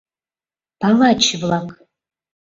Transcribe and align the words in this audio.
—Палач-влак!.. 0.79 1.67